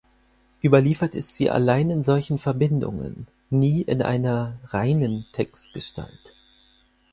Überliefert 0.63 1.13
ist 1.13 1.35
sie 1.35 1.51
allein 1.51 1.91
in 1.91 2.01
solchen 2.01 2.39
Verbindungen, 2.39 3.27
nie 3.51 3.83
in 3.83 4.01
einer 4.01 4.57
„reinen 4.63 5.27
Textgestalt“. 5.31 6.35